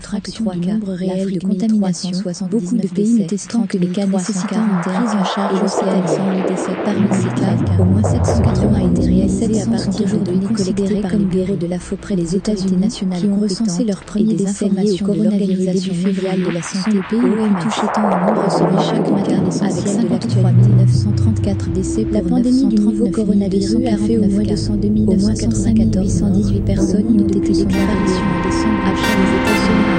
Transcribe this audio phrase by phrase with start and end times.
[0.00, 2.10] 152 033 cas, nombre réel de contamination,
[2.50, 6.72] beaucoup de pays attestant que les cas nécessitant une prise en charge hospitalière les décès
[6.84, 11.56] parmi ces cas, au moins 780 a été réalisés à partir d'aujourd'hui considérés comme libérés
[11.56, 15.04] de la faux près des États-Unis nationales qui ont recensé leurs premiers décès liés au
[15.04, 20.52] coronavirus février de la santé POM touche étant un nombre selon chaque matin avec 53
[20.52, 27.20] 934 décès La pandémie du nouveau coronavirus a fait au moins 202 994 818 personnes
[27.20, 29.89] ont été déclarées en décembre après les États-Unis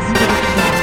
[0.00, 0.79] です。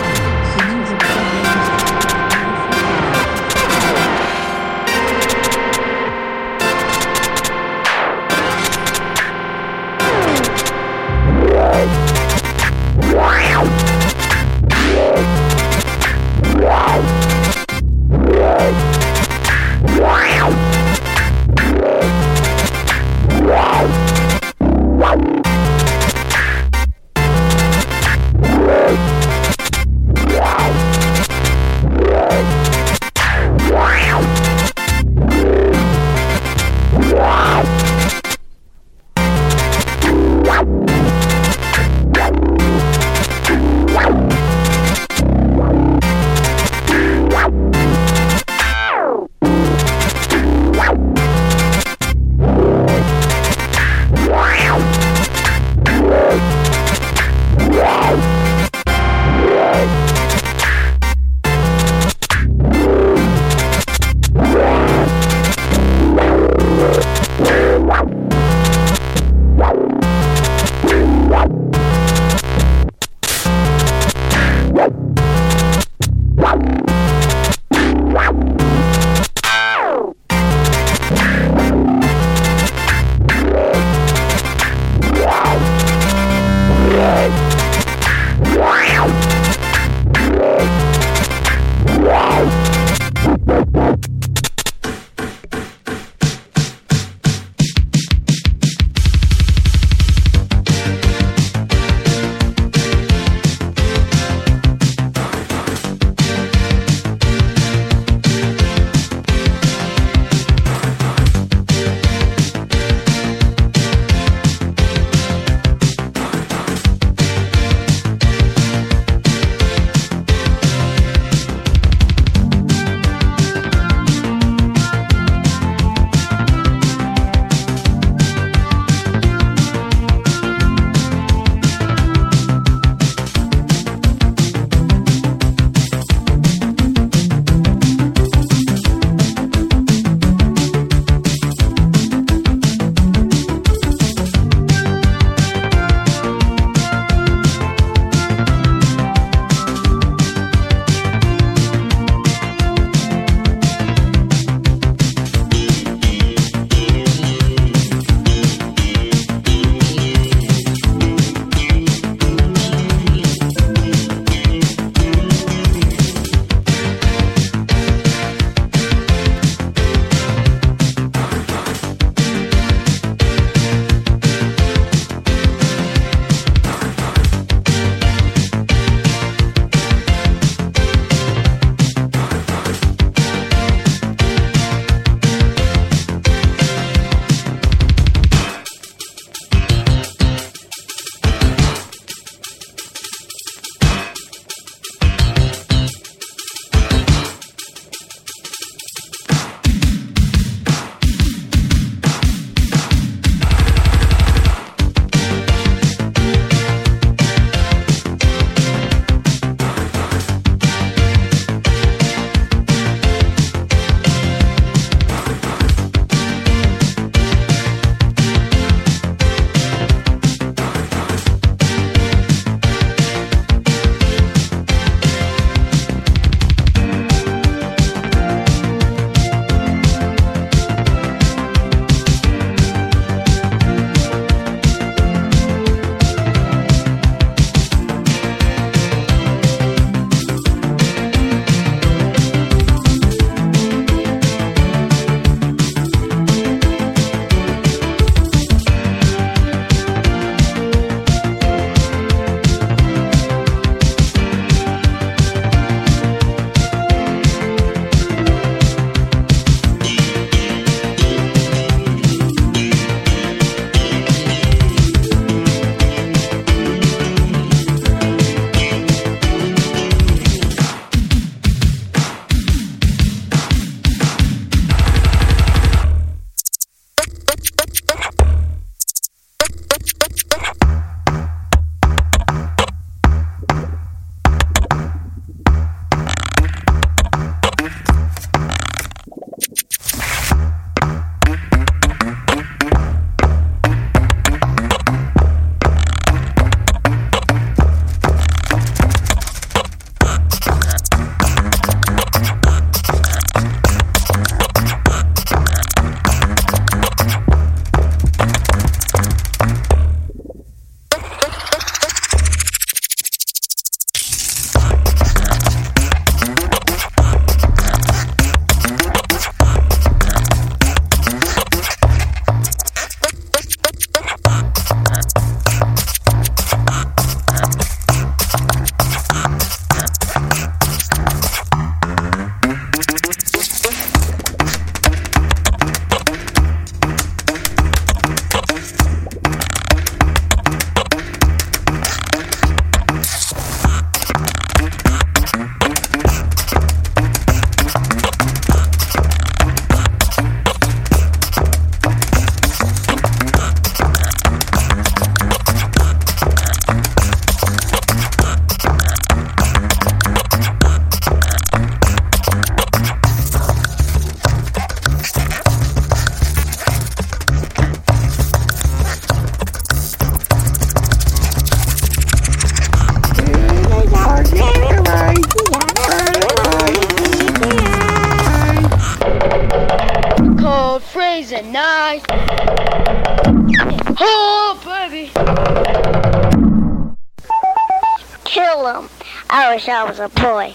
[389.70, 390.52] I was a boy.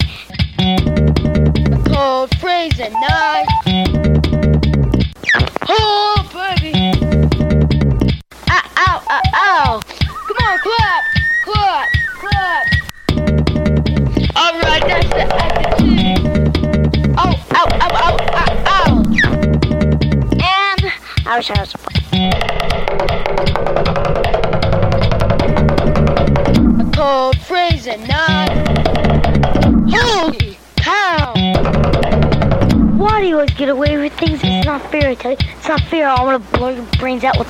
[1.93, 3.62] Cold freezing night.
[36.33, 37.47] Want to blow your brains out with.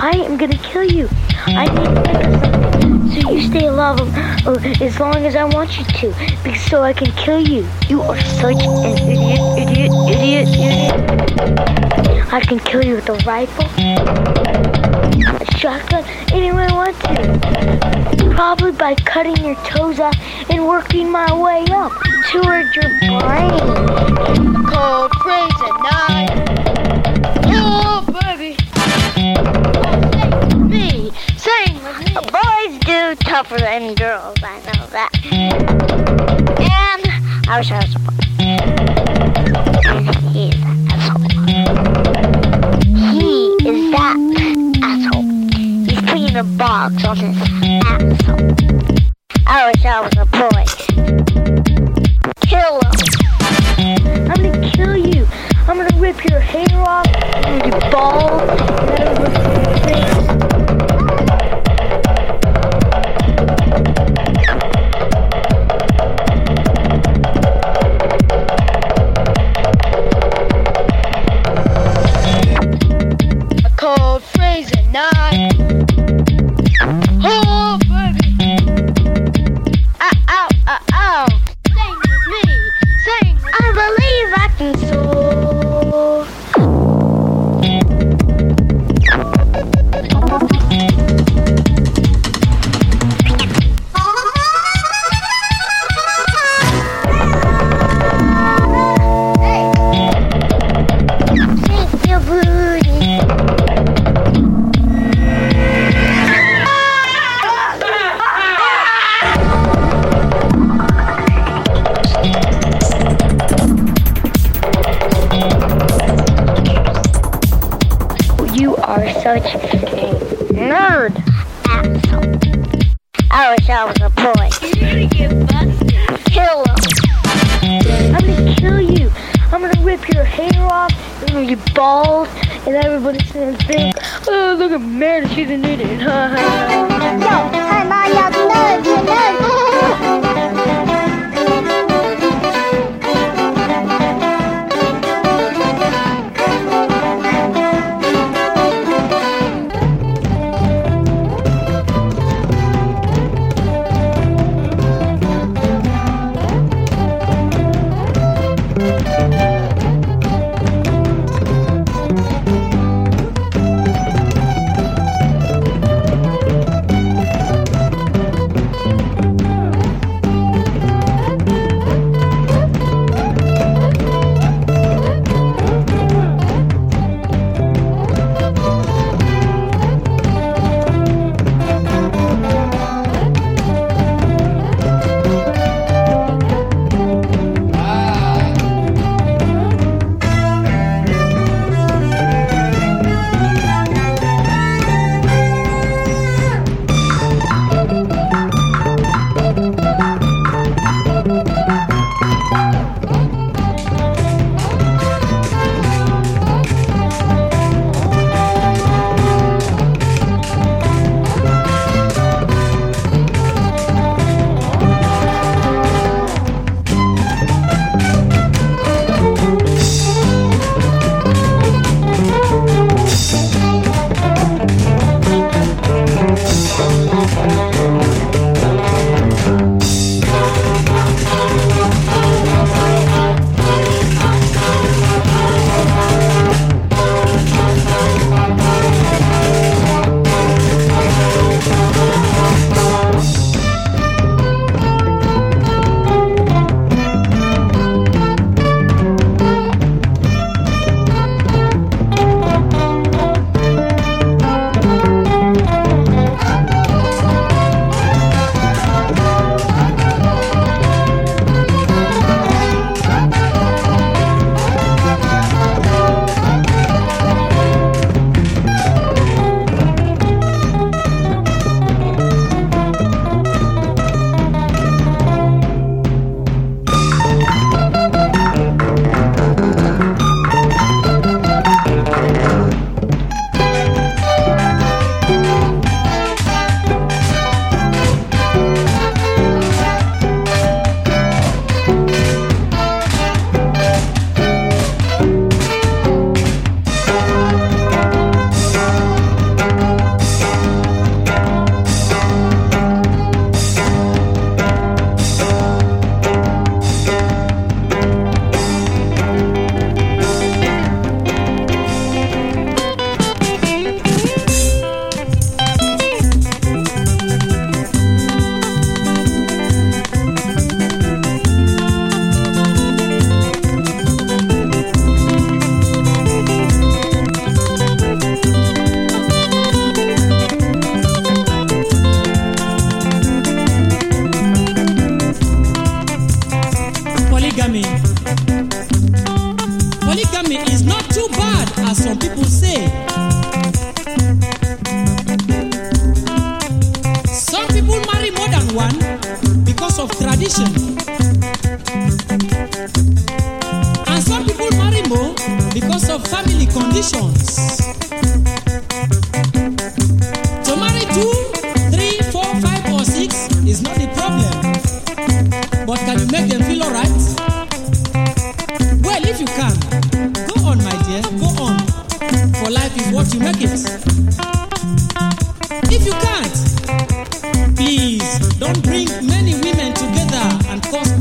[0.00, 1.08] I am gonna kill you.
[1.46, 4.00] I need to so you stay alive
[4.46, 7.66] uh, as long as I want you to, because so I can kill you.
[7.88, 12.32] You are such an idiot, idiot, idiot, idiot.
[12.32, 18.30] I can kill you with a rifle, a shotgun, any way I want to.
[18.34, 20.16] Probably by cutting your toes off
[20.50, 21.92] and working my way up
[22.30, 22.90] toward your
[23.20, 23.93] brain.
[24.14, 26.30] Cold freezing night.
[27.46, 28.56] Oh, baby.
[30.68, 31.10] Me.
[32.30, 35.10] Boys do tougher than girls, I know that.
[35.32, 37.02] And
[37.48, 37.94] I wish I was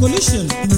[0.04, 0.73] Coalition.